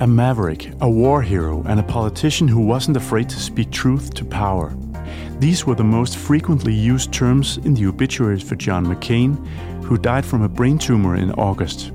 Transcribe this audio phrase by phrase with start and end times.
[0.00, 4.24] A maverick, a war hero, and a politician who wasn't afraid to speak truth to
[4.24, 4.74] power.
[5.40, 9.46] These were the most frequently used terms in the obituaries for John McCain,
[9.84, 11.92] who died from a brain tumor in August.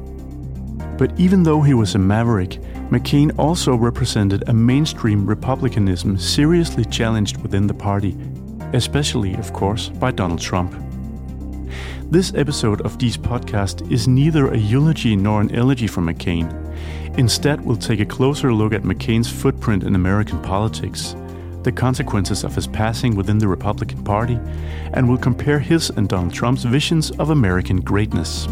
[1.00, 7.38] But even though he was a maverick, McCain also represented a mainstream republicanism seriously challenged
[7.42, 8.16] within the party,
[8.74, 10.76] especially, of course, by Donald Trump.
[12.12, 16.65] This episode of Dee's podcast is neither a eulogy nor an elegy for McCain.
[17.18, 21.16] Instead, we'll take a closer look at McCain's footprint in American politics,
[21.64, 24.38] the consequences of his passing within the Republican Party,
[24.94, 28.48] and we'll compare his and Donald Trump's visions of American greatness.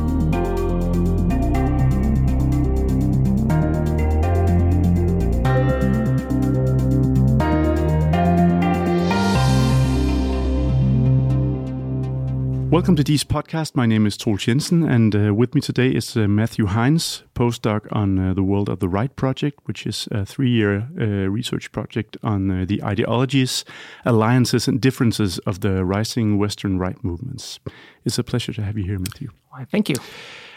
[12.74, 13.76] Welcome to Dee's podcast.
[13.76, 17.86] My name is Troels Jensen, and uh, with me today is uh, Matthew Hines, postdoc
[17.92, 21.72] on uh, the World of the Right project, which is a three year uh, research
[21.72, 23.64] project on uh, the ideologies,
[24.06, 27.60] alliances, and differences of the rising Western right movements.
[28.06, 29.30] It's a pleasure to have you here, Matthew.
[29.50, 29.98] Why, thank you.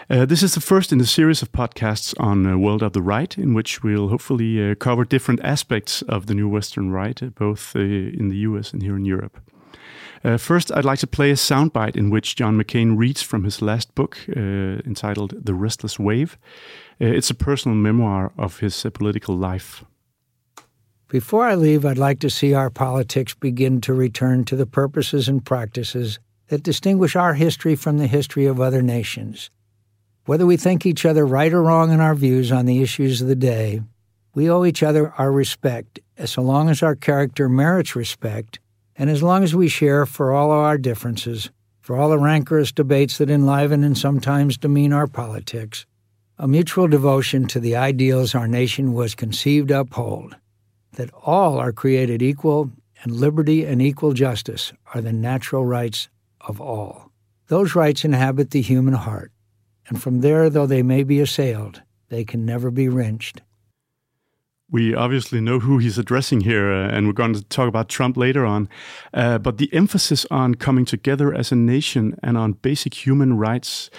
[0.09, 3.03] Uh, this is the first in a series of podcasts on uh, World of the
[3.03, 7.27] Right, in which we'll hopefully uh, cover different aspects of the new Western right, uh,
[7.27, 9.39] both uh, in the US and here in Europe.
[10.25, 13.63] Uh, first, I'd like to play a soundbite in which John McCain reads from his
[13.63, 14.41] last book uh,
[14.87, 16.39] entitled The Restless Wave.
[17.01, 19.85] Uh, it's a personal memoir of his uh, political life.
[21.09, 25.29] Before I leave, I'd like to see our politics begin to return to the purposes
[25.29, 29.51] and practices that distinguish our history from the history of other nations.
[30.25, 33.29] Whether we think each other right or wrong in our views on the issues of
[33.29, 33.83] the day,
[34.35, 38.59] we owe each other our respect, as so long as our character merits respect
[38.99, 43.19] and as long as we share for all our differences, for all the rancorous debates
[43.19, 45.87] that enliven and sometimes demean our politics,
[46.39, 50.37] a mutual devotion to the ideals our nation was conceived to uphold,
[50.93, 52.71] that all are created equal
[53.03, 56.09] and liberty and equal justice are the natural rights
[56.41, 57.13] of all.
[57.49, 59.31] Those rights inhabit the human heart,
[59.89, 63.43] and from there, though they may be assailed, they can never be wrenched.
[64.69, 68.17] We obviously know who he's addressing here, uh, and we're going to talk about Trump
[68.17, 68.69] later on.
[69.15, 73.91] Uh, but the emphasis on coming together as a nation and on basic human rights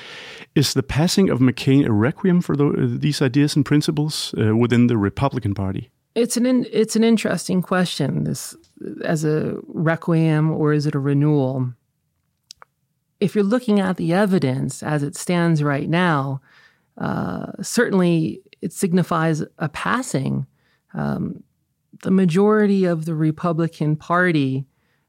[0.55, 4.87] is the passing of McCain a requiem for the, these ideas and principles uh, within
[4.87, 5.89] the Republican Party?
[6.15, 8.25] It's an in, it's an interesting question.
[8.25, 8.57] This
[9.05, 11.73] as a requiem or is it a renewal?
[13.21, 16.41] If you're looking at the evidence as it stands right now,
[16.97, 20.45] uh, certainly it signifies a passing
[20.93, 21.43] um,
[22.03, 24.65] the majority of the Republican Party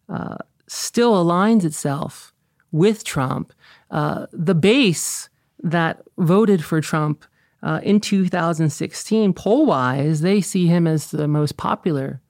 [0.09, 2.33] uh, still aligns itself
[2.73, 3.53] with Trump.
[3.91, 5.29] Uh, the base
[5.63, 7.25] that voted for Trump
[7.63, 12.21] uh, in 2016, poll wise, they see him as the most popular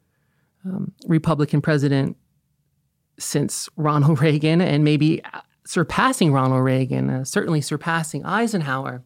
[0.64, 2.16] um, Republican president
[3.18, 5.22] since Ronald Reagan and maybe
[5.66, 9.02] surpassing Ronald Reagan, uh, certainly surpassing Eisenhower.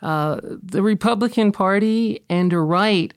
[0.00, 3.12] Uh, the Republican Party and the right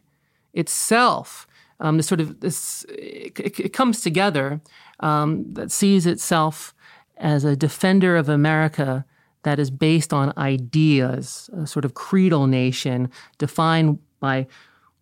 [0.54, 1.48] itself,
[1.80, 4.62] um, this sort of this it, it comes together
[5.00, 6.74] um, that sees itself
[7.18, 9.06] as a defender of America
[9.44, 14.48] that is based on ideas, a sort of creedal nation defined by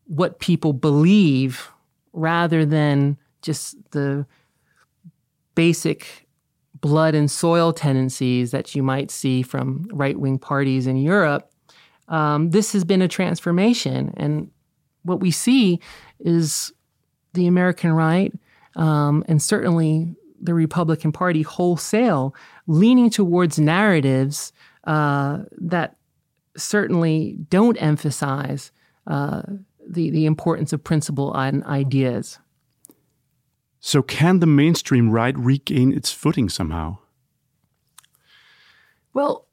[0.06, 1.70] what people believe
[2.14, 4.26] rather than just the
[5.56, 6.28] basic
[6.80, 11.52] blood and soil tendencies that you might see from right wing parties in Europe.
[12.08, 14.14] Um, this has been a transformation.
[14.18, 14.50] And
[15.04, 15.80] what we see
[16.20, 16.74] is
[17.34, 18.34] the American right
[18.76, 22.34] um, and certainly the Republican Party wholesale
[22.68, 24.54] leaning towards narratives
[24.86, 25.98] uh, that
[26.56, 28.72] certainly don't emphasize
[29.08, 29.42] uh,
[29.88, 32.40] the, the importance of principle and ideas.
[33.81, 36.98] So, can the mainstream right regain its footing somehow?
[39.13, 39.48] Well,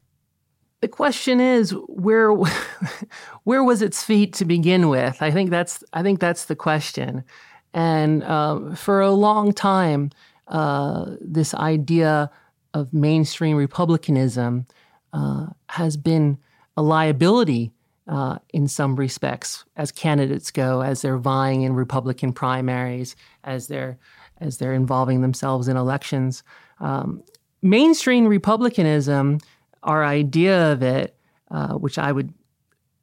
[0.81, 2.33] the question is where
[3.45, 5.21] where was its feet to begin with?
[5.21, 7.25] I think that's I think that's the question.
[7.73, 10.11] And uh, for a long time,
[10.49, 12.31] uh, this idea
[12.75, 14.67] of mainstream republicanism
[15.13, 16.39] uh, has been
[16.77, 17.73] a liability
[18.09, 23.99] uh, in some respects as candidates go, as they're vying in Republican primaries, as they're
[24.39, 26.43] as they're involving themselves in elections.
[26.81, 27.23] Um,
[27.63, 29.39] mainstream republicanism
[29.87, 31.17] our idea of it,
[31.51, 32.33] uh, which I would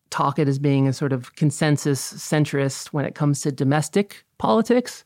[0.09, 5.03] talk it as being a sort of consensus centrist when it comes to domestic politics,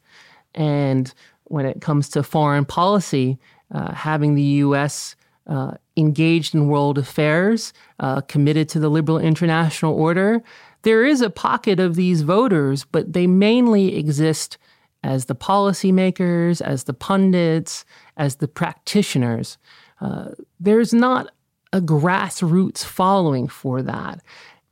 [0.54, 1.14] and
[1.46, 3.40] when it comes to foreign policy,
[3.74, 5.16] uh, having the U.S.
[5.46, 10.44] Uh, engaged in world affairs, uh, committed to the liberal international order.
[10.84, 14.58] there is a pocket of these voters, but they mainly exist
[15.04, 17.86] as the policymakers, as the pundits,
[18.18, 19.58] as the practitioners.
[20.02, 21.30] Uh, there's not
[21.74, 24.22] a grassroots following for that.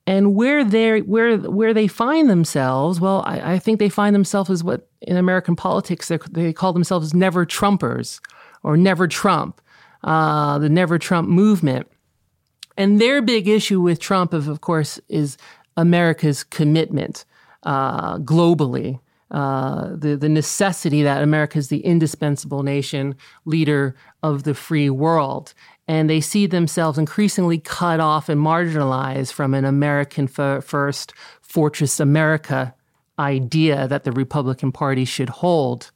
[0.08, 4.52] And where they where where they find themselves, well, I, I, think they find themselves
[4.52, 8.20] as what in American politics they call themselves never Trumpers
[8.62, 9.62] or never Trump,
[10.04, 11.88] uh, the never Trump movement.
[12.78, 15.38] And their big issue with Trump, of, of course, is
[15.78, 17.26] America's commitment
[17.64, 19.00] uh, globally.
[19.32, 23.16] Uh, the the necessity that America is the indispensable nation
[23.46, 25.56] leader of the free world,
[25.88, 32.74] and they see themselves increasingly cut off and marginalized from an American first fortress America
[33.20, 35.92] idea that the Republican Party should hold.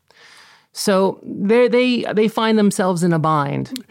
[0.72, 3.84] So they they they find themselves in a bind.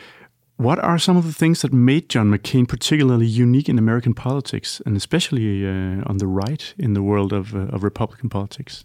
[0.57, 4.83] What are some of the things that made John McCain particularly unique in American politics,
[4.85, 8.85] and especially uh, on the right in the world of, uh, of Republican politics?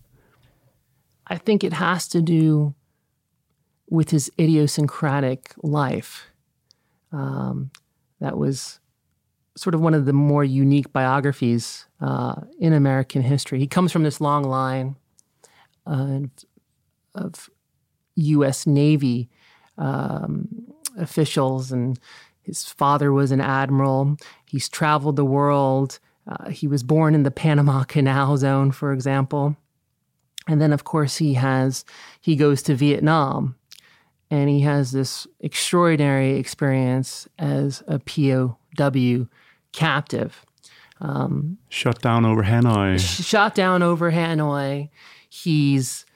[1.25, 2.75] I think it has to do
[3.89, 6.29] with his idiosyncratic life
[7.13, 7.71] um,
[8.19, 8.79] that was
[9.55, 13.59] sort of one of the more unique biographies uh, in American history.
[13.59, 14.95] He comes from this long line
[15.85, 16.21] uh,
[17.13, 17.49] of
[18.15, 18.65] U.S.
[18.65, 19.29] Navy
[19.77, 20.47] um,
[20.97, 21.99] officials, and
[22.41, 24.17] his father was an admiral.
[24.45, 25.99] He's traveled the world.
[26.27, 29.55] Uh, he was born in the Panama Canal Zone, for example.
[30.47, 31.85] And then, of course, he has
[32.19, 33.55] he goes to Vietnam
[34.33, 39.27] and he has this extraordinary experience as a POW
[39.73, 40.43] captive.
[40.99, 42.99] Um, shot down over Hanoi.
[42.99, 44.89] Shot down over Hanoi.
[45.29, 46.07] He's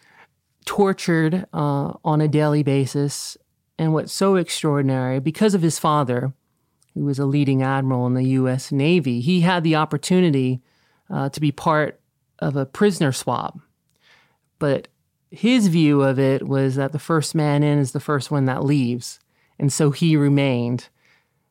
[0.66, 3.38] tortured uh, on a daily basis.
[3.78, 6.34] And what's so extraordinary, because of his father,
[6.96, 8.72] who was a leading admiral in the U.S.
[8.72, 10.64] Navy, he had the opportunity
[11.08, 12.00] uh, to be part
[12.40, 13.60] of a prisoner swap.
[14.58, 14.88] But
[15.32, 18.64] his view of it was that the first man in is the first one that
[18.64, 19.20] leaves.
[19.60, 20.90] And so he remained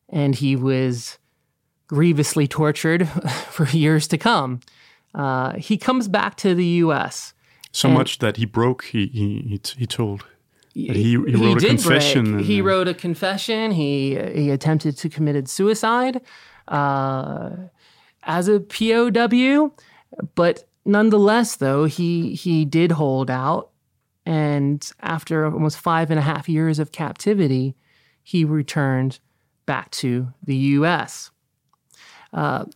[0.09, 1.19] and he was
[1.89, 3.09] grievously tortured
[3.51, 4.61] for years to come.
[5.15, 7.35] Uh, he comes back to the U.S.
[7.73, 10.25] So much that he broke, he, he, he, told.
[10.75, 12.39] He, he, wrote he a confession.
[12.39, 13.71] he wrote a confession.
[13.73, 16.21] He, he attempted to commit suicide
[16.69, 17.51] uh,
[18.23, 19.73] as a POW,
[20.35, 23.71] but Nonetheless, though, he he did hold out,
[24.25, 27.75] and after almost five and a half years of captivity,
[28.23, 29.19] he returned
[29.67, 31.33] back to the U.S.
[32.33, 32.67] Uh,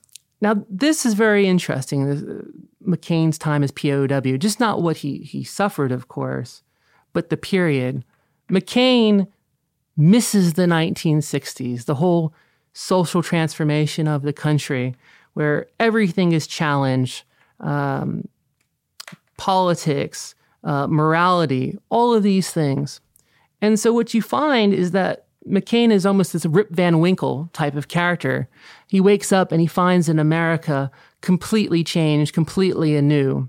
[0.40, 2.10] now, this is very interesting.
[2.10, 2.42] Uh,
[2.84, 6.64] McCain's time as POW, just not what he he suffered, of course,
[7.12, 8.04] but the period.
[8.50, 9.28] McCain
[9.96, 12.34] misses the 1960s, the whole
[12.72, 14.96] social transformation of the country,
[15.34, 17.22] where everything is challenged
[17.60, 18.28] um,
[19.36, 20.34] politics,
[20.64, 23.00] uh, morality, all of these things.
[23.62, 27.74] And so what you find is that McCain is almost this Rip Van Winkle type
[27.74, 28.48] of character.
[28.88, 30.90] He wakes up and he finds an America
[31.20, 33.48] completely changed, completely anew.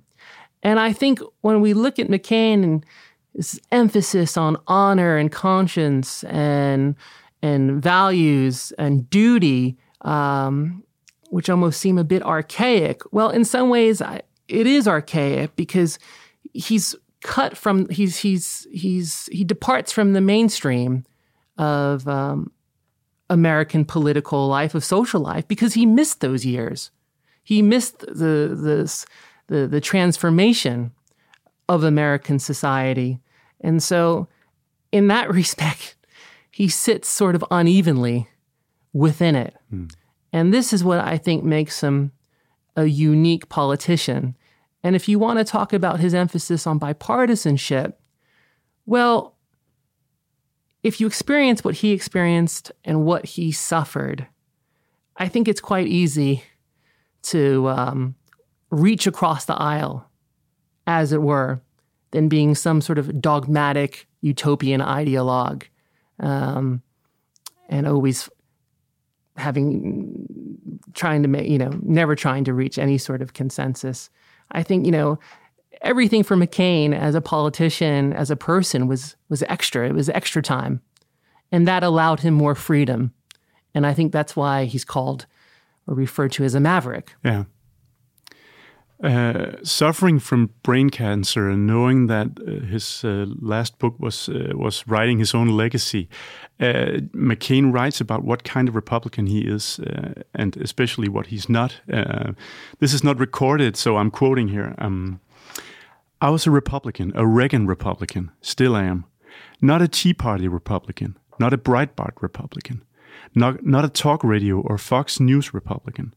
[0.64, 2.86] And I think when we look at McCain and
[3.34, 6.96] his emphasis on honor and conscience and
[7.44, 10.84] and values and duty, um,
[11.32, 13.02] which almost seem a bit archaic.
[13.14, 15.98] Well, in some ways, I, it is archaic because
[16.54, 21.06] he's cut from he's he's he's he departs from the mainstream
[21.58, 22.52] of um,
[23.30, 26.92] American political life of social life because he missed those years.
[27.44, 29.06] He missed the the
[29.48, 30.92] the, the transformation
[31.70, 33.20] of American society,
[33.62, 34.28] and so
[34.92, 35.96] in that respect,
[36.52, 38.28] he sits sort of unevenly
[38.92, 39.56] within it.
[39.74, 39.94] Mm.
[40.34, 42.12] And this is what I think makes him
[42.76, 44.36] a unique politician.
[44.84, 47.94] And if you want to talk about his emphasis on bipartisanship,
[48.86, 49.36] well,
[50.84, 54.28] if you experience what he experienced and what he suffered,
[55.18, 56.44] I think it's quite easy
[57.24, 58.16] to um,
[58.72, 60.10] reach across the aisle,
[60.88, 61.62] as it were,
[62.12, 65.64] than being some sort of dogmatic utopian ideologue
[66.20, 66.82] um,
[67.70, 68.30] and always
[69.38, 70.28] having
[70.94, 74.10] trying to make you know never trying to reach any sort of consensus.
[74.52, 75.20] I think you know
[75.82, 79.88] everything for mccain as a politician as a person was was extra.
[79.88, 80.82] It was extra time.
[81.52, 83.14] And that allowed him more freedom.
[83.74, 85.26] And i think that's why he's called
[85.88, 87.16] or referred to as a maverick.
[87.24, 87.46] Yeah
[89.04, 94.52] Uh, suffering from brain cancer and knowing that uh, his uh, last book was uh,
[94.54, 96.08] was writing his own legacy,
[96.60, 99.80] uh, McCain writes about what kind of Republican he is,
[100.36, 101.82] and especially what he's not.
[102.80, 104.76] this is not recorded, so I'm quoting here.
[104.78, 105.20] Um,
[106.20, 109.06] I was a Republican, a Reagan Republican, still am,
[109.62, 112.84] not a Tea Party Republican, not a Breitbart Republican,
[113.34, 116.14] not not a talk radio or Fox News Republican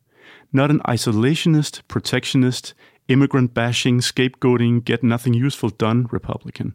[0.52, 2.74] not an isolationist, protectionist,
[3.08, 6.74] immigrant bashing, scapegoating, get nothing useful done Republican.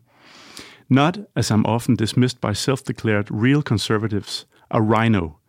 [0.89, 5.39] Not, as I'm often dismissed by self declared real conservatives, a RINO,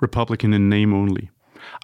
[0.00, 1.30] Republican in name only.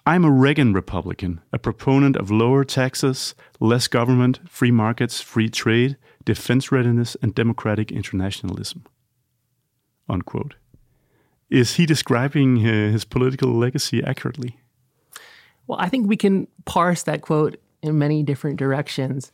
[0.05, 5.97] I'm a Reagan Republican, a proponent of lower taxes, less government, free markets, free trade,
[6.23, 8.83] defense readiness, and democratic internationalism.
[10.09, 10.55] Unquote.
[11.49, 14.59] Is he describing uh, his political legacy accurately?
[15.67, 19.31] Well, I think we can parse that quote in many different directions.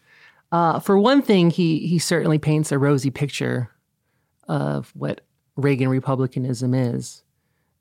[0.52, 3.70] Uh, for one thing, he he certainly paints a rosy picture
[4.48, 5.22] of what
[5.56, 7.24] Reagan republicanism is.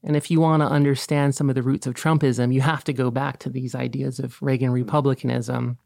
[0.03, 2.93] And if you want to understand some of the roots of Trumpism, you have to
[2.93, 5.79] go back to these ideas of Reagan republicanism.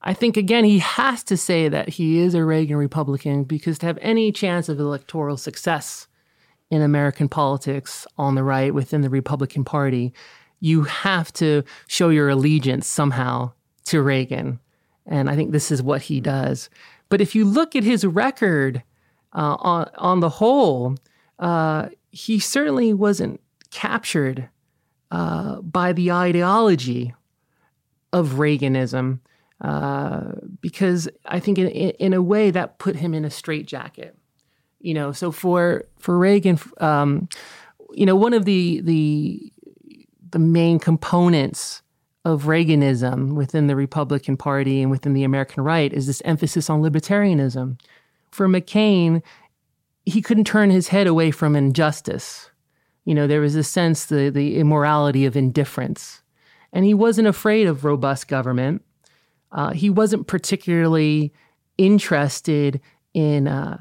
[0.00, 3.86] I think, again, he has to say that he is a Reagan Republican because to
[3.86, 6.06] have any chance of electoral success
[6.70, 10.12] in American politics on the right within the Republican Party,
[10.60, 13.52] you have to show your allegiance somehow
[13.86, 14.60] to Reagan.
[15.06, 16.68] And I think this is what he does.
[17.08, 18.82] But if you look at his record
[19.32, 20.96] uh, on, on the whole,
[21.38, 24.48] uh, he certainly wasn't captured
[25.10, 27.14] uh, by the ideology
[28.12, 29.20] of Reaganism
[29.60, 34.16] uh, because I think in, in a way that put him in a straitjacket.
[34.80, 37.28] You know, so for for Reagan, um,
[37.92, 39.52] you know, one of the the
[40.30, 41.82] the main components
[42.24, 46.82] of Reaganism within the Republican Party and within the American right is this emphasis on
[46.82, 47.80] libertarianism.
[48.30, 49.22] For McCain,
[50.04, 52.50] he couldn't turn his head away from injustice.
[53.04, 56.22] You know, there was a sense the the immorality of indifference,
[56.72, 58.82] and he wasn't afraid of robust government.
[59.50, 61.32] Uh, he wasn't particularly
[61.78, 62.80] interested
[63.14, 63.80] in uh,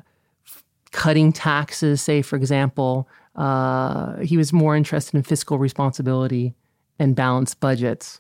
[0.92, 6.56] cutting taxes, say, for example, uh, he was more interested in fiscal responsibility
[7.00, 8.20] and balanced budgets.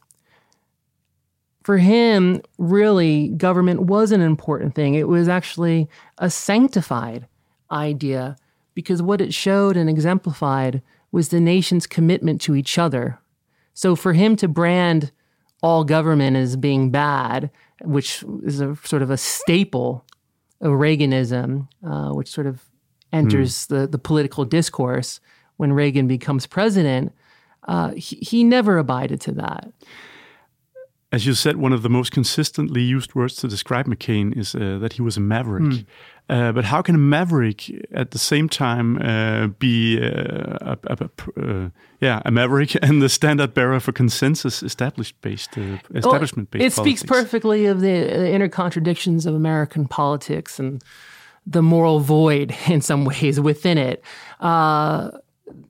[1.63, 4.93] For him, really, government was an important thing.
[4.93, 7.27] It was actually a sanctified
[7.71, 8.37] idea
[8.73, 10.81] because what it showed and exemplified
[11.11, 13.19] was the nation's commitment to each other.
[13.73, 15.11] So for him to brand
[15.63, 17.49] all government as being bad,
[17.81, 20.05] which is a sort of a staple
[20.61, 22.66] of Reaganism, uh, which sort of
[23.13, 23.75] enters hmm.
[23.75, 25.19] the, the political discourse
[25.57, 27.13] when Reagan becomes president,
[27.67, 29.71] uh, he, he never abided to that.
[31.09, 34.77] As you said, one of the most consistently used words to describe McCain is uh,
[34.79, 35.63] that he was a maverick.
[35.63, 35.85] Mm.
[36.29, 40.97] Uh, but how can a maverick at the same time uh, be uh, a, a,
[40.99, 41.69] a, uh,
[42.01, 46.59] yeah a maverick and the standard bearer for consensus established based uh, establishment based?
[46.59, 46.99] Well, it politics?
[46.99, 50.83] speaks perfectly of the inner contradictions of American politics and
[51.47, 54.03] the moral void in some ways within it.
[54.39, 55.11] Uh,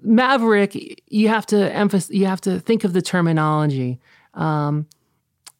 [0.01, 3.99] Maverick, you have to emphasize, you have to think of the terminology.
[4.33, 4.87] Um,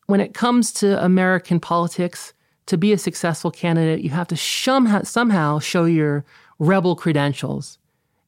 [0.08, 2.34] when it comes to American politics,
[2.68, 6.24] to be a successful candidate, you have to somehow, somehow show your
[6.60, 7.80] rebel credentials.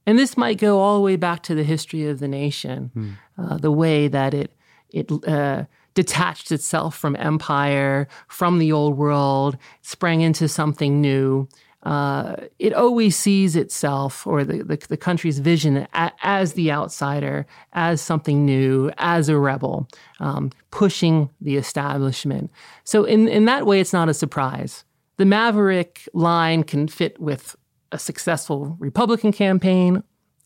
[0.05, 3.13] And this might go all the way back to the history of the nation, mm.
[3.37, 4.51] uh, the way that it
[4.91, 11.47] it uh, detached itself from empire, from the old world, sprang into something new
[11.83, 17.45] uh, it always sees itself or the, the, the country's vision a, as the outsider,
[17.73, 19.87] as something new, as a rebel,
[20.19, 22.51] um, pushing the establishment.
[22.83, 24.83] So, in, in that way, it's not a surprise.
[25.17, 27.55] The Maverick line can fit with
[27.91, 30.03] a successful Republican campaign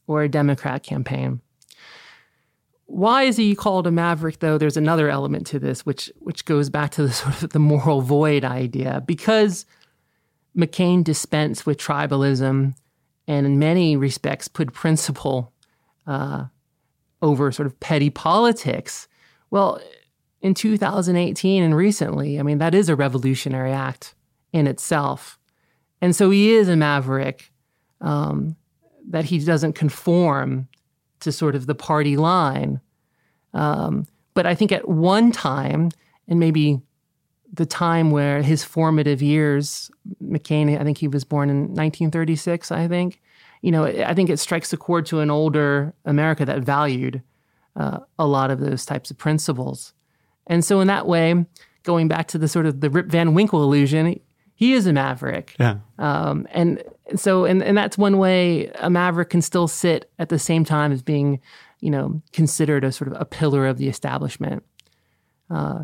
[0.08, 1.42] or a Democrat campaign.
[2.86, 4.60] Why is he called a maverick, though?
[4.60, 8.02] There's another element to this, which which goes back to the sort of the moral
[8.02, 9.66] void idea, because
[10.58, 12.76] McCain dispensed with tribalism
[13.28, 15.52] and, in many respects, put principle
[16.06, 16.46] uh,
[17.22, 19.08] over sort of petty politics.
[19.50, 19.82] Well,
[20.42, 24.14] in 2018 and recently, I mean, that is a revolutionary act
[24.52, 25.40] in itself.
[26.02, 27.52] And so he is a maverick
[28.02, 28.58] um,
[29.10, 30.68] that he doesn't conform
[31.22, 32.82] to sort of the party line.
[33.54, 35.90] Um, but I think at one time,
[36.28, 36.82] and maybe
[37.54, 39.92] the time where his formative years,
[40.22, 43.22] McCain, I think he was born in 1936, I think.
[43.62, 47.22] You know, I think it strikes a chord to an older America that valued
[47.76, 49.94] uh, a lot of those types of principles.
[50.48, 51.46] And so, in that way,
[51.84, 54.20] going back to the sort of the Rip Van Winkle illusion,
[54.56, 55.56] he is a maverick.
[55.60, 55.78] Yeah.
[56.00, 56.84] Um, and
[57.16, 60.92] so, and, and that's one way a maverick can still sit at the same time
[60.92, 61.40] as being,
[61.80, 64.64] you know, considered a sort of a pillar of the establishment.
[65.50, 65.84] Uh,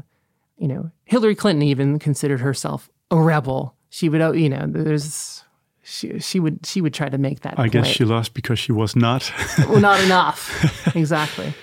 [0.59, 3.75] you know, Hillary Clinton even considered herself a rebel.
[3.89, 5.43] She would, you know, there's
[5.83, 7.53] she she would she would try to make that.
[7.53, 7.71] I point.
[7.71, 9.31] guess she lost because she was not.
[9.57, 10.95] well, not enough.
[10.95, 11.53] exactly.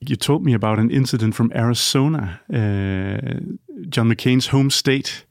[0.00, 3.40] You told me about an incident from Arizona, uh,
[3.88, 5.24] John McCain's home state,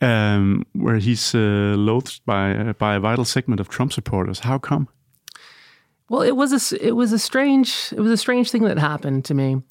[0.00, 4.40] um, where he's uh, loathed by uh, by a vital segment of Trump supporters.
[4.40, 4.88] How come?
[6.08, 9.24] Well, it was a it was a strange it was a strange thing that happened
[9.26, 9.62] to me.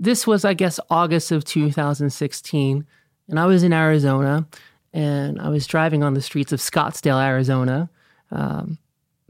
[0.00, 2.86] This was, I guess, August of 2016,
[3.28, 4.46] and I was in Arizona,
[4.94, 7.90] and I was driving on the streets of Scottsdale, Arizona.
[8.30, 8.78] Um,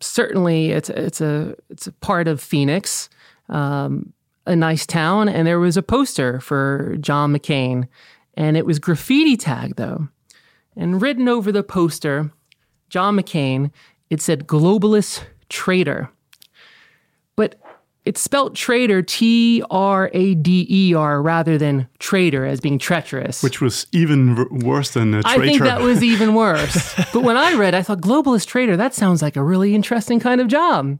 [0.01, 3.11] certainly, it's it's a it's a part of Phoenix,
[3.49, 4.13] um,
[4.47, 7.89] a nice town, and there was a poster for John McCain,
[8.35, 10.09] and it was graffiti tagged though,
[10.77, 12.31] and written over the poster,
[12.89, 13.73] John McCain.
[14.09, 16.11] It said "globalist traitor,"
[17.35, 17.61] but
[18.11, 23.41] it's spelled traitor T R A D E R rather than traitor as being treacherous.
[23.41, 25.41] Which was even r- worse than a traitor.
[25.41, 26.93] I think that was even worse.
[27.13, 28.77] but when I read, I thought globalist traitor.
[28.77, 30.99] That sounds like a really interesting kind of job.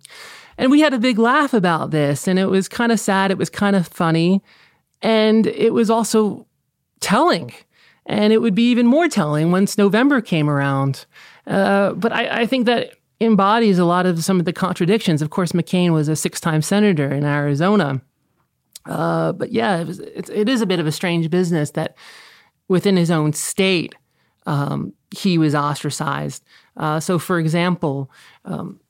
[0.57, 3.33] And we had a big laugh about this, and it was kind of sad.
[3.33, 4.41] It was kind of funny,
[5.03, 6.47] and it was also
[7.01, 7.53] telling.
[8.07, 11.07] And it would be even more telling once November came around.
[11.45, 15.23] Uh, but I, I think that embodies a lot of some of the contradictions.
[15.23, 18.01] Of course, McCain was a six-time senator in Arizona,
[18.87, 21.97] uh, but yeah, it, was, it, it is a bit of a strange business that
[22.69, 23.95] within his own state
[24.47, 26.43] um, he was ostracized.
[26.77, 28.11] Uh, so, for example,
[28.45, 28.81] um,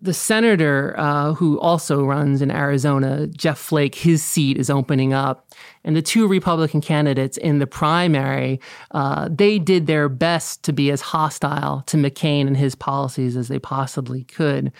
[0.00, 5.48] the senator uh, who also runs in Arizona, Jeff Flake, his seat is opening up.
[5.82, 8.60] And the two Republican candidates in the primary,
[8.92, 13.48] uh, they did their best to be as hostile to McCain and his policies as
[13.48, 14.72] they possibly could.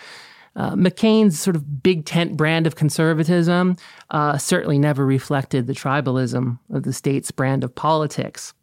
[0.55, 3.75] Uh, McCain's sort of big tent brand of conservatism
[4.11, 8.53] uh, certainly never reflected the tribalism of the state's brand of politics.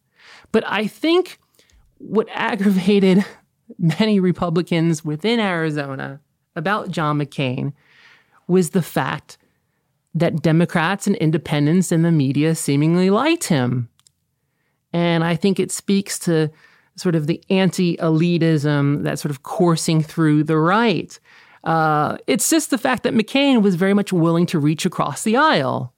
[0.53, 1.38] But I think
[1.99, 3.25] what aggravated
[3.79, 6.21] many Republicans within Arizona
[6.57, 7.73] about John McCain
[8.49, 9.38] was the fact
[10.14, 13.88] that Democrats and independents and the media seemingly liked him.
[14.92, 16.51] And I think it speaks to
[16.97, 21.19] sort of the anti elitism that's sort of coursing through the right.
[21.64, 25.37] Uh, it's just the fact that McCain was very much willing to reach across the
[25.37, 25.92] aisle.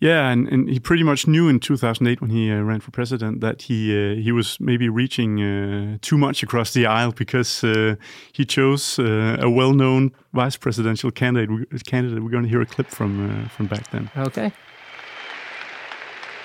[0.00, 3.40] Yeah, and, and he pretty much knew in 2008 when he uh, ran for president
[3.40, 7.96] that he uh, he was maybe reaching uh, too much across the aisle because uh,
[8.32, 11.84] he chose uh, a well-known vice presidential candidate.
[11.84, 14.08] Candidate, we're going to hear a clip from uh, from back then.
[14.16, 14.52] Okay.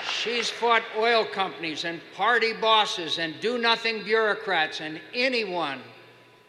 [0.09, 5.79] She's fought oil companies and party bosses and do-nothing bureaucrats and anyone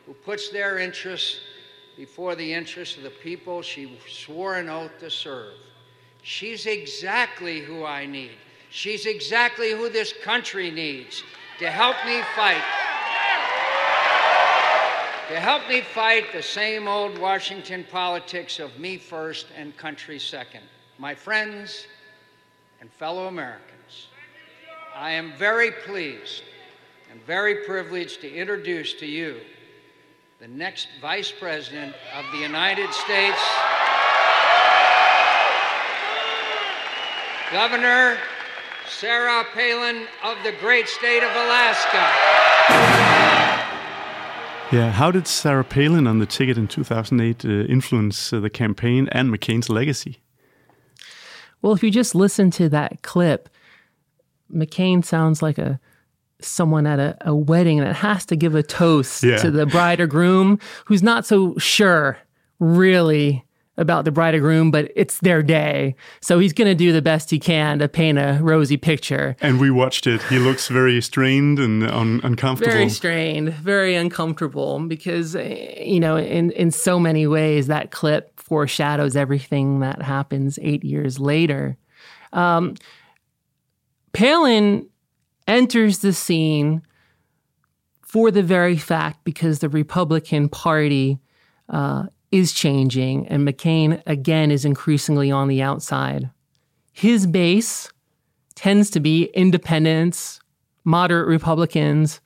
[0.07, 1.41] who puts their interests
[1.97, 5.55] before the interests of the people she swore an oath to serve.
[6.25, 8.33] She's exactly who I need.
[8.71, 11.23] She's exactly who this country needs
[11.59, 12.65] to help me fight.
[15.29, 20.63] To help me fight the same old Washington politics of me first and country second.
[20.99, 21.87] My friends
[22.81, 24.09] and fellow Americans,
[24.97, 26.43] I am very pleased
[27.13, 29.41] and very privileged to introduce to you
[30.41, 33.41] the next Vice President of the United States.
[37.55, 38.19] Governor
[38.89, 42.03] Sarah Palin of the great state of Alaska.
[44.77, 49.09] Yeah, how did Sarah Palin on the ticket in 2008 uh, influence uh, the campaign
[49.13, 50.19] and McCain's legacy?
[51.63, 53.49] Well, if you just listen to that clip,
[54.53, 55.79] McCain sounds like a
[56.41, 59.37] someone at a, a wedding that has to give a toast Yeah.
[59.37, 62.19] to the bride or groom who's not so sure,
[62.59, 63.45] really,
[63.77, 65.97] about the bride or groom, but it's their day.
[66.21, 69.37] So he's going to do the best he can to paint a rosy picture.
[69.41, 70.23] And we watched it.
[70.25, 72.73] He looks very strained and un- uncomfortable.
[72.73, 78.39] Very strained, very uncomfortable because, eh, you know, in, in so many ways, that clip
[78.39, 81.77] foreshadows everything that happens eight years later.
[82.33, 82.75] Um,
[84.13, 84.89] Palin
[85.49, 86.83] enters the scene
[88.03, 91.19] for the very fact because the Republican Party
[91.69, 92.05] uh,
[92.35, 96.29] is changing and McCain again is increasingly on the outside.
[96.93, 97.89] His base
[98.57, 100.41] tends to be independents,
[100.83, 102.21] moderate Republicans,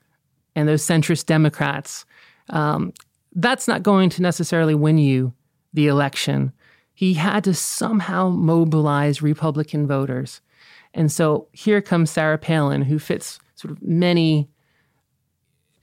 [0.57, 2.07] and those centrist Democrats.
[2.49, 2.94] Um,
[3.35, 5.35] that's not going to necessarily win you
[5.75, 6.53] the election.
[6.94, 10.40] He had to somehow mobilize Republican voters.
[10.94, 14.49] And so here comes Sarah Palin, who fits sort of many,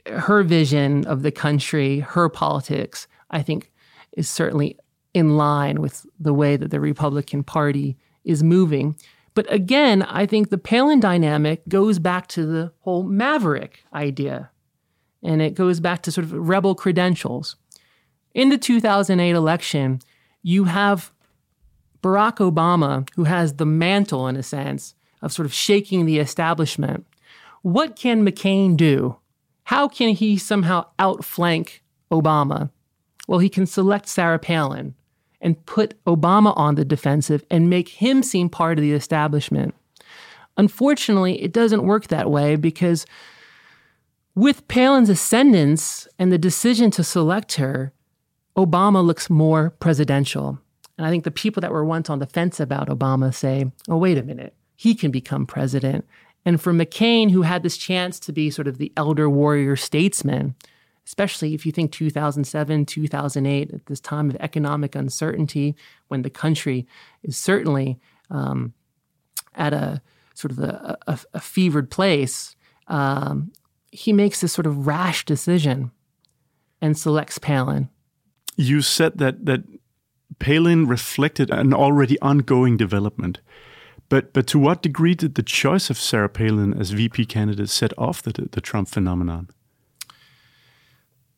[0.08, 3.72] her vision of the country, her politics, I think
[4.16, 4.78] is certainly
[5.14, 8.96] in line with the way that the Republican Party is moving.
[9.34, 14.50] But again, I think the Palin dynamic goes back to the whole maverick idea.
[15.24, 17.56] And it goes back to sort of rebel credentials.
[18.34, 20.00] In the 2008 election,
[20.44, 21.12] you have
[22.04, 27.08] Barack Obama, who has the mantle, in a sense, of sort of shaking the establishment.
[27.62, 29.18] What can McCain do?
[29.64, 32.70] How can he somehow outflank Obama?
[33.28, 34.96] Well, he can select Sarah Palin
[35.42, 39.76] and put Obama on the defensive and make him seem part of the establishment.
[40.58, 43.06] Unfortunately, it doesn't work that way because
[44.36, 47.94] with Palin's ascendance and the decision to select her,
[48.58, 50.60] Obama looks more presidential.
[50.98, 53.98] And I think the people that were once on the fence about Obama say, oh,
[53.98, 56.06] wait a minute, he can become president.
[56.46, 60.56] And for McCain, who had this chance to be sort of the elder warrior statesman,
[61.06, 65.76] especially if you think 2007, 2008, at this time of economic uncertainty,
[66.08, 66.88] when the country
[67.24, 68.74] is certainly um,
[69.54, 70.02] at a
[70.34, 72.56] sort of a, a, a fevered place,
[72.88, 73.52] um,
[73.92, 75.92] he makes this sort of rash decision
[76.82, 77.90] and selects Palin.
[78.58, 79.64] You said that that
[80.40, 83.40] Palin reflected an already ongoing development.
[84.10, 87.94] But but to what degree did the choice of Sarah Palin as VP candidate set
[87.98, 89.50] off the, the Trump phenomenon?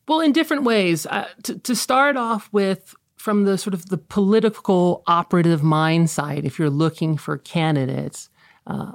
[0.08, 1.06] Well, in different ways.
[1.06, 6.44] Uh, to, to start off with, from the sort of the political operative mind side,
[6.44, 8.30] if you're looking for candidates,
[8.66, 8.92] uh,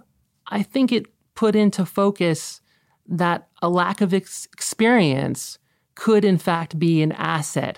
[0.47, 2.61] I think it put into focus
[3.07, 5.59] that a lack of ex- experience
[5.95, 7.77] could, in fact, be an asset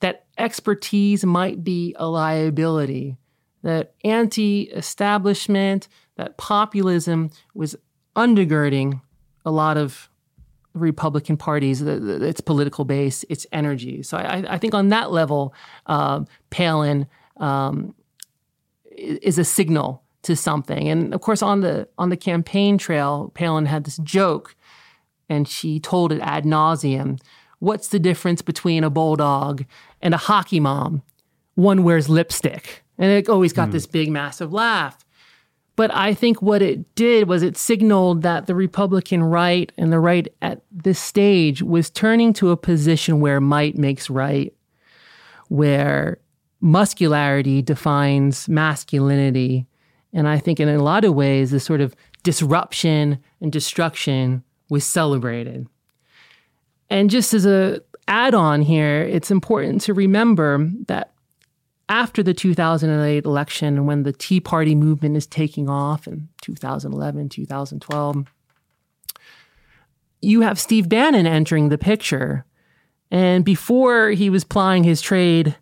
[0.00, 3.18] that expertise might be a liability,
[3.62, 7.76] that anti establishment, that populism was
[8.16, 9.02] undergirding
[9.44, 10.09] a lot of
[10.74, 14.02] Republican parties, its political base, its energy.
[14.02, 15.54] So I, I think on that level,
[15.86, 17.06] uh, Palin
[17.38, 17.94] um,
[18.96, 20.88] is a signal to something.
[20.88, 24.54] And of course, on the on the campaign trail, Palin had this joke,
[25.28, 27.18] and she told it ad nauseum
[27.60, 29.64] What's the difference between a bulldog
[30.00, 31.02] and a hockey mom?
[31.54, 32.82] One wears lipstick.
[32.96, 33.72] And it always got mm.
[33.72, 35.04] this big, massive laugh.
[35.76, 40.00] But I think what it did was it signaled that the Republican right and the
[40.00, 44.52] right at this stage was turning to a position where might makes right,
[45.48, 46.18] where
[46.60, 49.66] muscularity defines masculinity.
[50.12, 54.84] And I think in a lot of ways, this sort of disruption and destruction was
[54.84, 55.66] celebrated.
[56.90, 61.12] And just as a add on here, it's important to remember that
[61.90, 68.26] after the 2008 election, when the Tea Party movement is taking off in 2011, 2012,
[70.22, 72.46] you have Steve Bannon entering the picture.
[73.10, 75.56] And before he was plying his trade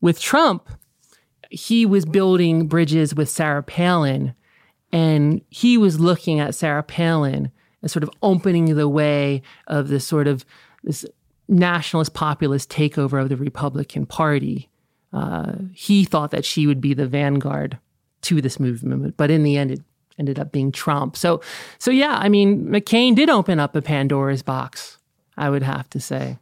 [0.00, 0.70] with Trump,
[1.50, 4.34] he was building bridges with Sarah Palin.
[4.90, 10.06] And he was looking at Sarah Palin as sort of opening the way of this
[10.06, 10.46] sort of
[10.82, 11.04] this
[11.46, 14.70] nationalist populist takeover of the Republican Party.
[15.14, 17.78] Uh, he thought that she would be the vanguard
[18.22, 19.80] to this movement, but in the end, it
[20.18, 21.16] ended up being Trump.
[21.16, 21.40] So,
[21.78, 24.98] so yeah, I mean, McCain did open up a Pandora's box.
[25.36, 26.38] I would have to say.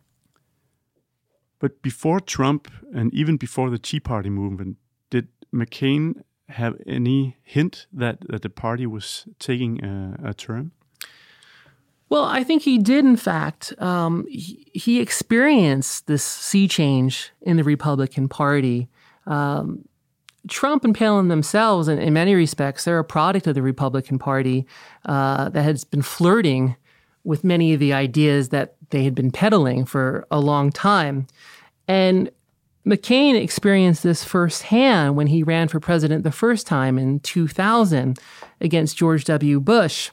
[1.59, 4.77] But before Trump, and even before the Tea Party movement,
[5.11, 10.73] did McCain have any hint that, that the party was taking a, a turn?
[12.13, 13.73] Well, I think he did, in fact.
[13.81, 18.91] Um, he, he, experienced this sea change in the Republican Party.
[19.27, 19.89] Um,
[20.47, 24.67] Trump and Palin themselves, in, in, many respects, they're a product of the Republican Party
[25.07, 26.77] uh, that has been flirting
[27.25, 31.27] with many of the ideas that they had been peddling for a long time.
[31.89, 32.31] And
[32.87, 38.19] McCain experienced this firsthand when he ran for president the first time in 2000
[38.61, 39.61] against George W.
[39.61, 40.11] Bush.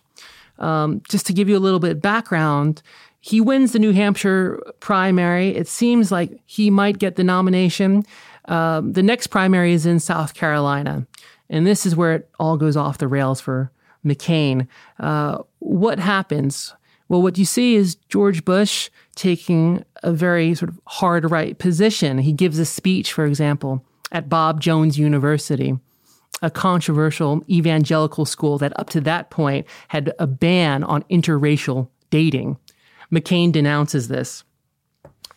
[0.59, 2.81] Um, just to give you a little bit background,
[3.21, 5.49] he wins the New Hampshire primary.
[5.49, 8.03] It seems like he might get the nomination.
[8.45, 11.05] Um, the next primary is in South Carolina.
[11.49, 13.71] And this is where it all goes off the rails for
[14.05, 14.67] McCain.
[14.99, 16.73] Uh, what happens?
[17.09, 22.19] Well, what you see is George Bush taking a very sort of hard right position.
[22.19, 25.77] He gives a speech, for example, at Bob Jones University
[26.41, 32.57] a controversial evangelical school that up to that point had a ban on interracial dating.
[33.11, 34.43] McCain denounces this.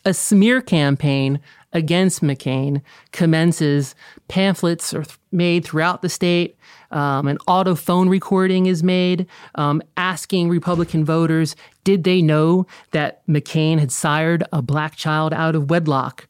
[0.04, 1.40] A smear campaign
[1.72, 3.94] against McCain commences.
[4.28, 6.56] Pamphlets are th- made throughout the state.
[6.90, 13.26] Um, an auto phone recording is made um, asking Republican voters did they know that
[13.26, 16.28] McCain had sired a black child out of wedlock?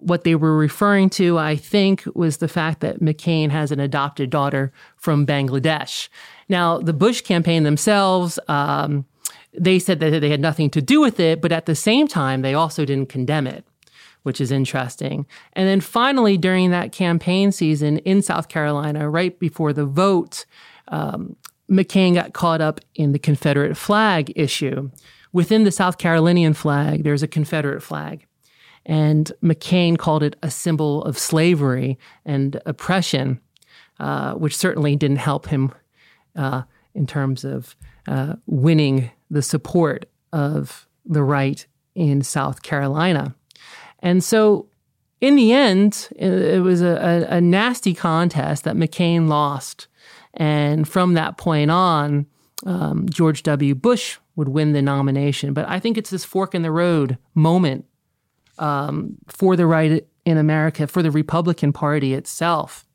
[0.00, 4.30] What they were referring to, I think, was the fact that McCain has an adopted
[4.30, 6.08] daughter from Bangladesh.
[6.48, 9.04] Now, the Bush campaign themselves, um,
[9.52, 12.42] they said that they had nothing to do with it, but at the same time,
[12.42, 13.64] they also didn't condemn it,
[14.22, 15.26] which is interesting.
[15.52, 20.46] And then finally, during that campaign season in South Carolina, right before the vote,
[20.88, 21.36] um,
[21.70, 24.90] McCain got caught up in the Confederate flag issue.
[25.32, 28.26] Within the South Carolinian flag, there's a Confederate flag.
[28.90, 33.40] And McCain called it a symbol of slavery and oppression,
[34.00, 35.72] uh, which certainly didn't help him
[36.34, 37.76] uh, in terms of
[38.08, 43.36] uh, winning the support of the right in South Carolina.
[44.00, 44.66] And so,
[45.20, 49.86] in the end, it was a, a, nasty contest that McCain lost.
[50.34, 52.26] And from that point on,
[52.66, 53.76] um, George W.
[53.76, 55.52] Bush would win the nomination.
[55.52, 57.84] But I think it's this fork in the road moment
[58.60, 62.86] um, for the right in America, for the Republican Party itself.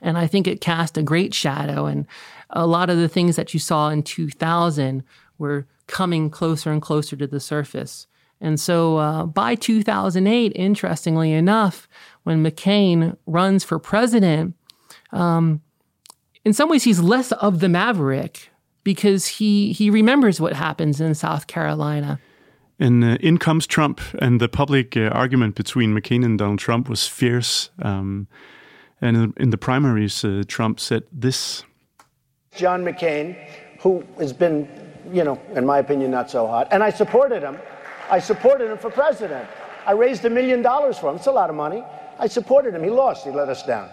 [0.00, 1.86] And I think it cast a great shadow.
[1.86, 2.06] And
[2.50, 5.02] a lot of the things that you saw in 2000
[5.38, 8.06] were coming closer and closer to the surface.
[8.40, 11.88] And so uh, by 2008, interestingly enough,
[12.22, 14.54] when McCain runs for president,
[15.12, 15.60] um,
[16.44, 18.50] in some ways he's less of the maverick
[18.82, 22.18] because he he remembers what happens in South Carolina.
[22.80, 26.88] And uh, in comes Trump, and the public uh, argument between McCain and Donald Trump
[26.88, 27.68] was fierce.
[27.82, 28.26] Um,
[29.02, 31.62] and in, the primaries, uh, Trump said this
[32.56, 33.36] John McCain,
[33.80, 34.66] who has been,
[35.12, 37.58] you know, in my opinion, not so hot, and I supported him.
[38.10, 39.48] I supported him for president.
[39.86, 41.16] I raised a million dollars for him.
[41.16, 41.84] It's a lot of money.
[42.18, 42.82] I supported him.
[42.82, 43.24] He lost.
[43.24, 43.88] He let us down.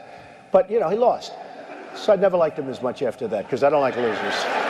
[0.52, 1.34] But, you know, he lost.
[1.96, 4.67] So I never liked him as much after that because I don't like losers.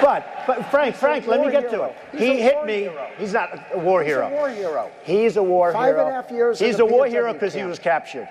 [0.00, 1.88] But, but Frank, Frank, let me get hero.
[1.88, 1.96] to it.
[2.12, 2.80] He's he hit me.
[2.80, 3.10] Hero.
[3.18, 4.28] He's not a war hero.
[4.28, 4.90] He's a war hero.
[5.04, 5.98] He's a war Five hero.
[5.98, 6.58] Five and a half years.
[6.58, 8.28] He's a war hero because he was captured.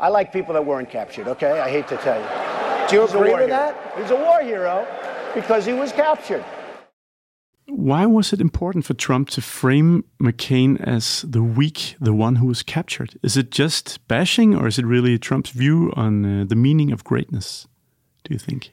[0.00, 1.60] I like people that weren't captured, okay?
[1.60, 2.88] I hate to tell you.
[2.88, 3.48] Do you He's agree with hero.
[3.48, 3.94] that?
[4.00, 4.86] He's a war hero
[5.34, 6.44] because he was captured.
[7.66, 12.46] Why was it important for Trump to frame McCain as the weak, the one who
[12.46, 13.18] was captured?
[13.22, 17.04] Is it just bashing, or is it really Trump's view on uh, the meaning of
[17.04, 17.68] greatness?
[18.24, 18.72] Do you think?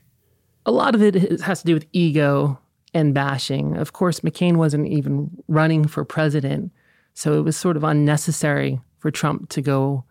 [0.65, 2.59] A lot of it has to do with ego
[2.93, 3.75] and bashing.
[3.75, 6.71] Of course, McCain wasn't even running for president,
[7.13, 10.05] so it was sort of unnecessary for Trump to go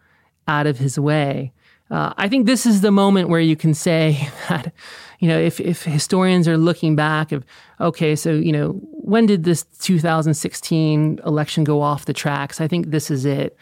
[0.46, 1.52] out of his way.
[1.90, 4.72] Uh, I think this is the moment where you can say that,
[5.18, 7.44] you know, if, if historians are looking back of,
[7.80, 12.60] okay, so, you know, when did this 2016 election go off the tracks?
[12.60, 13.56] I think this is it.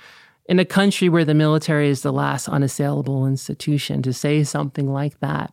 [0.47, 5.21] In a country where the military is the last unassailable institution, to say something like
[5.21, 5.53] that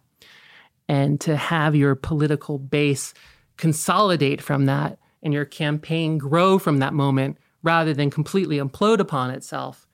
[0.90, 3.14] and to have your political base
[3.56, 9.32] consolidate from that and your campaign grow from that moment rather than completely implode upon
[9.32, 9.88] itself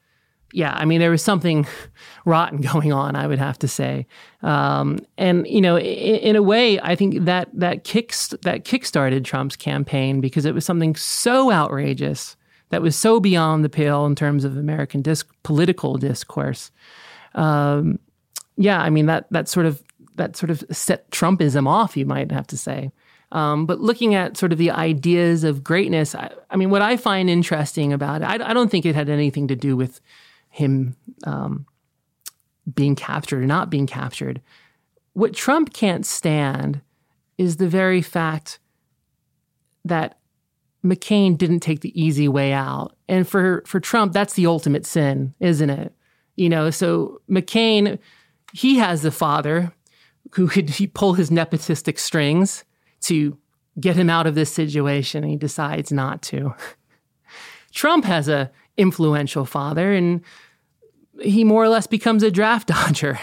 [0.55, 1.67] yeah, I mean, there was something
[2.25, 4.07] rotten going on, I would have to say.
[4.41, 9.25] Um, and you know, in, in, a way, I think that that kicks that kickstarted
[9.25, 12.37] Trump's campaign because it was something so outrageous
[12.69, 16.71] that was so beyond the pale in terms of American disc, political discourse.
[17.33, 17.99] Um,
[18.55, 19.83] yeah, I mean that that sort of
[20.15, 22.91] that sort of set Trumpism off, you might have to say.
[23.31, 26.95] Um, but looking at sort of the ideas of greatness, I, I, mean, what I
[26.95, 29.99] find interesting about it, I, I don't think it had anything to do with
[30.49, 31.65] him um,
[32.73, 34.41] being captured or not being captured.
[35.13, 36.81] What Trump can't stand
[37.37, 38.59] is the very fact
[39.83, 40.17] that
[40.83, 42.95] McCain didn't take the easy way out.
[43.09, 45.93] And for, for Trump, that's the ultimate sin, isn't it?
[46.35, 47.97] You know, so McCain,
[48.53, 49.73] he has the father
[50.33, 52.63] who could pull his nepotistic strings
[53.01, 53.37] to
[53.79, 55.23] get him out of this situation.
[55.23, 56.55] And he decides not to.
[57.71, 60.21] Trump has a influential father, and
[61.21, 63.19] he more or less becomes a draft dodger,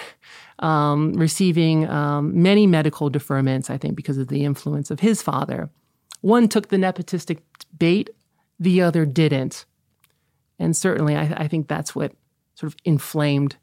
[0.58, 5.70] um, receiving um, many medical deferments, I think, because of the influence of his father.
[6.20, 7.38] One took the nepotistic
[7.78, 8.10] bait,
[8.60, 9.64] the other didn't.
[10.58, 12.12] And certainly, I, I think that's what
[12.54, 13.56] sort of inflamed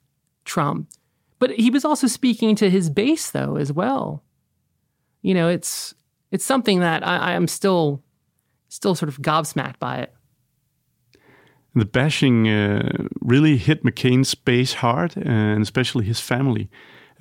[0.44, 0.90] Trump.
[1.40, 4.24] But he was also speaking to his base, though, as well.
[5.22, 5.96] You know, it's
[6.32, 8.04] it's something that I, I'm still
[8.68, 10.14] still sort of gobsmacked by it.
[11.76, 16.70] The bashing uh, really hit McCain's base hard, and especially his family.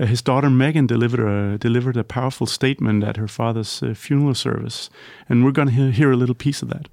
[0.00, 4.34] Uh, his daughter Meghan delivered a, delivered a powerful statement at her father's uh, funeral
[4.34, 4.90] service,
[5.28, 6.88] and we're going to hear, hear, a little piece of that.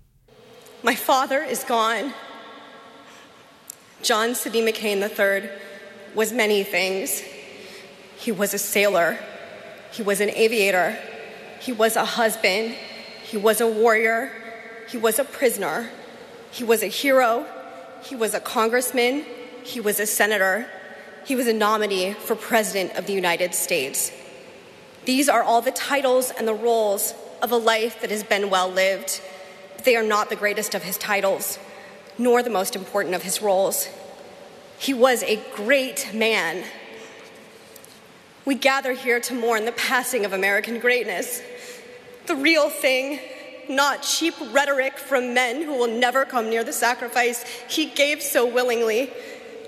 [0.83, 2.13] My father is gone.
[4.01, 5.49] John Sidney McCain III
[6.15, 7.21] was many things.
[8.17, 9.19] He was a sailor,
[9.91, 10.97] he was an aviator,
[11.59, 12.75] he was a husband,
[13.23, 14.31] he was a warrior,
[14.87, 15.89] he was a prisoner,
[16.51, 17.45] he was a hero,
[18.03, 19.25] he was a congressman,
[19.63, 20.67] he was a senator,
[21.25, 24.11] he was a nominee for President of the United States.
[25.05, 28.69] These are all the titles and the roles of a life that has been well
[28.69, 29.21] lived.
[29.83, 31.59] They are not the greatest of his titles,
[32.17, 33.87] nor the most important of his roles.
[34.85, 36.63] He was a great man.
[38.45, 41.41] We gather here to mourn the passing of American greatness,
[42.27, 43.19] the real thing,
[43.67, 48.45] not cheap rhetoric from men who will never come near the sacrifice he gave so
[48.45, 49.11] willingly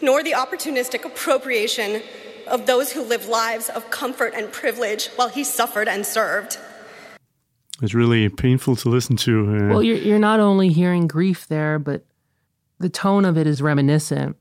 [0.04, 2.04] nor the opportunistic appropriation
[2.46, 6.60] of those who live lives of comfort and privilege while he suffered and served.
[7.82, 9.50] It's really painful to listen to.
[9.50, 12.06] Uh, well, you're, you're not only hearing grief there, but
[12.78, 14.38] the tone of it is reminiscent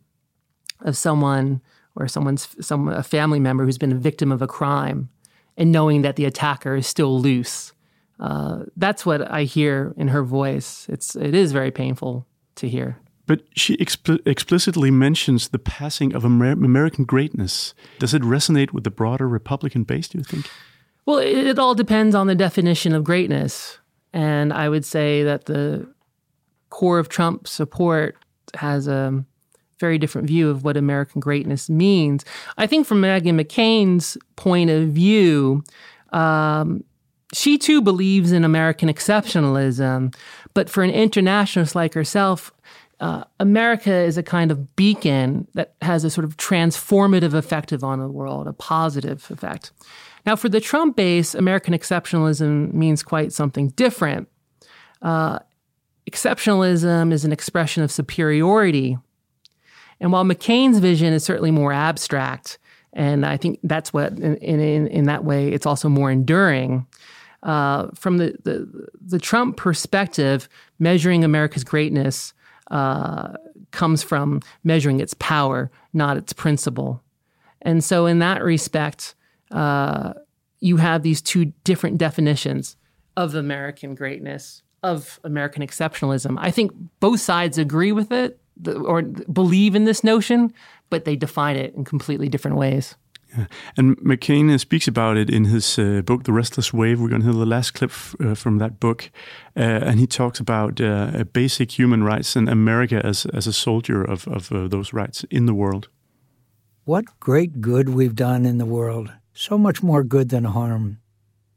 [0.80, 1.60] of someone
[1.94, 5.08] or someone's some a family member who's been a victim of a crime,
[5.56, 7.72] and knowing that the attacker is still loose.
[8.18, 10.86] Uh, that's what I hear in her voice.
[10.88, 12.98] It's it is very painful to hear.
[13.26, 17.74] But she expl explicitly mentions the passing of Amer American greatness.
[17.98, 20.48] Does it resonate with the broader Republican base, do you think?
[21.06, 23.78] Well, it, it all depends on the definition of greatness.
[24.12, 25.92] And I would say that the
[26.70, 28.16] core of Trump support
[28.54, 29.24] has a
[29.78, 32.24] very different view of what American greatness means.
[32.56, 35.62] I think from Meghan McCain's point of view,
[36.12, 36.84] um,
[37.34, 40.14] she too believes in American exceptionalism,
[40.54, 42.52] but for an internationalist like herself,
[43.00, 47.98] uh, America is a kind of beacon that has a sort of transformative effect on
[47.98, 49.72] the world, a positive effect.
[50.24, 54.28] Now, for the Trump base, American exceptionalism means quite something different.
[55.02, 55.40] Uh,
[56.10, 58.96] exceptionalism is an expression of superiority.
[60.00, 62.58] And while McCain's vision is certainly more abstract,
[62.92, 66.86] and I think that's what, in, in, in that way, it's also more enduring.
[67.42, 72.32] Uh, from the, the, the Trump perspective, measuring America's greatness
[72.70, 73.34] uh,
[73.70, 77.02] comes from measuring its power, not its principle.
[77.62, 79.14] And so, in that respect,
[79.50, 80.14] uh,
[80.60, 82.76] you have these two different definitions
[83.16, 86.36] of American greatness, of American exceptionalism.
[86.38, 90.52] I think both sides agree with it or believe in this notion,
[90.90, 92.96] but they define it in completely different ways.
[93.36, 93.46] Yeah.
[93.76, 97.00] And McCain speaks about it in his uh, book, The Restless Wave.
[97.00, 97.90] We're going to hear the last clip
[98.20, 99.10] uh, from that book.
[99.56, 104.02] Uh, and he talks about uh, basic human rights and America as, as a soldier
[104.02, 105.88] of, of uh, those rights in the world.
[106.84, 109.12] What great good we've done in the world.
[109.34, 110.98] So much more good than harm.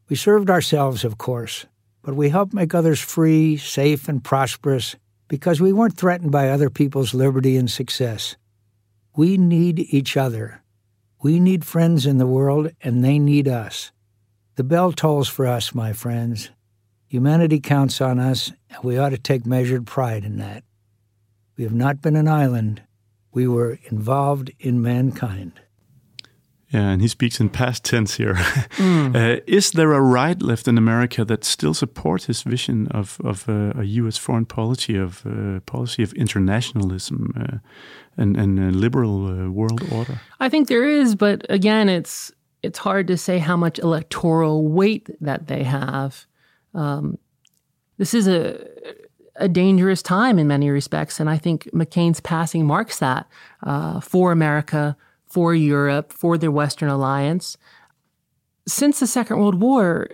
[0.10, 1.68] We served ourselves, of course,
[2.02, 4.96] but we helped make others free, safe, and prosperous
[5.30, 8.36] because we weren't threatened by other people's liberty and success.
[9.16, 10.62] We need each other
[11.22, 13.92] we need friends in the world, and they need us.
[14.56, 16.50] The bell tolls for us, my friends.
[17.08, 20.64] Humanity counts on us, and we ought to take measured pride in that.
[21.58, 22.84] We have not been an island.
[23.34, 25.60] We were involved in mankind.
[26.72, 28.36] Yeah, and he speaks in past tense here.
[28.80, 29.16] Mm.
[29.16, 33.48] Uh, is there a right left in America that still supports his vision of of
[33.50, 34.18] uh, a U.S.
[34.18, 37.58] foreign policy of uh, policy of internationalism uh,
[38.16, 40.22] and and a liberal uh, world order?
[40.40, 45.10] I think there is, but again, it's it's hard to say how much electoral weight
[45.22, 46.28] that they have.
[46.74, 47.18] Um,
[47.98, 48.56] this is a
[49.36, 53.26] a dangerous time in many respects, and I think McCain's passing marks that
[53.64, 54.96] uh, for America
[55.30, 57.58] for Europe, for the Western Alliance.
[58.68, 60.10] Since the Second World War,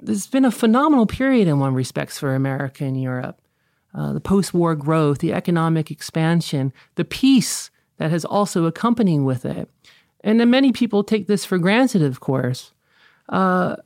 [0.00, 3.40] there's been a phenomenal period in one respects for America and Europe.
[3.94, 9.44] Uh, the post war growth, the economic expansion, the peace that has also accompanied with
[9.44, 9.68] it.
[10.22, 12.72] And then many people take this for granted, of course.
[13.28, 13.76] Uh,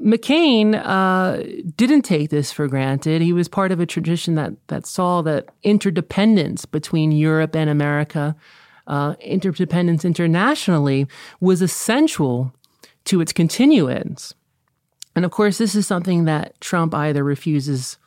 [0.00, 3.20] McCain uh, didn't take this for granted.
[3.20, 8.34] He was part of a tradition that that saw that interdependence between Europe and America
[8.86, 11.06] uh, interdependence internationally
[11.40, 12.52] was essential
[13.04, 14.34] to its continuance.
[15.14, 17.98] And of course, this is something that Trump either refuses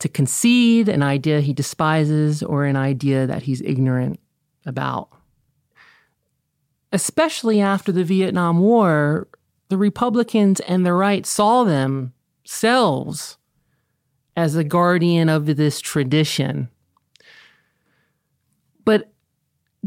[0.00, 4.18] to concede, an idea he despises, or an idea that he's ignorant
[4.66, 5.08] about.
[6.92, 9.28] Especially after the Vietnam War,
[9.68, 13.38] the Republicans and the right saw themselves
[14.36, 16.68] as the guardian of this tradition.
[18.84, 19.12] But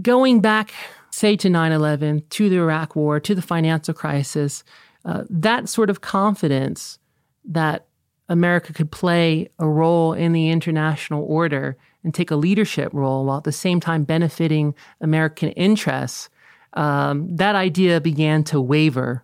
[0.02, 0.74] going back,
[1.12, 4.64] say, to 9 11, to the Iraq War, to the financial crisis,
[5.06, 7.00] uh, that sort of confidence
[7.46, 7.86] that
[8.30, 13.38] America could play a role in the international order and take a leadership role while
[13.38, 16.30] at the same time benefiting American interests,
[16.74, 19.24] um, that idea began to waver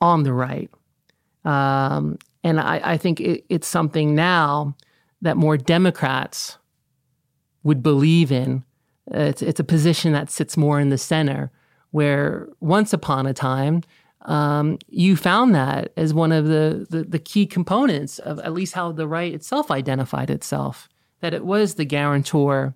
[0.00, 0.70] on the right.
[1.44, 4.76] Um, and I, I think it, it's something now
[5.22, 6.58] that more Democrats
[7.62, 8.62] would believe in.
[9.08, 11.50] It's, it's a position that sits more in the center,
[11.90, 13.82] where once upon a time,
[14.22, 18.72] um, you found that as one of the, the, the key components of at least
[18.72, 20.88] how the right itself identified itself,
[21.20, 22.74] that it was the guarantor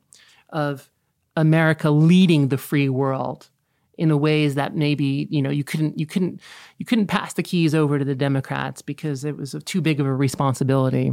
[0.51, 0.91] of
[1.37, 3.49] America leading the free world
[3.97, 6.41] in a ways that maybe you know you couldn't you couldn't
[6.79, 10.07] you couldn't pass the keys over to the Democrats because it was too big of
[10.07, 11.13] a responsibility.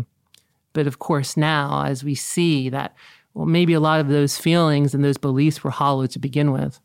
[0.73, 2.95] But of course, now as we see that,
[3.35, 6.79] well, maybe a lot of those feelings and those beliefs were hollow to begin with.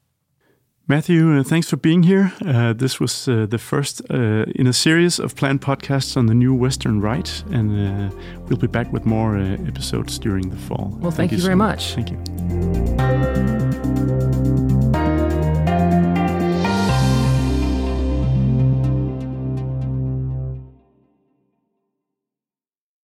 [0.88, 2.32] Matthew, uh, thanks for being here.
[2.44, 6.34] Uh, this was uh, the first uh, in a series of planned podcasts on the
[6.34, 8.11] new Western right, and uh,
[8.48, 10.98] we'll be back with more uh, episodes during the fall.
[11.01, 11.94] Well, thank, thank you, you, very so much.
[11.94, 12.18] Thank you.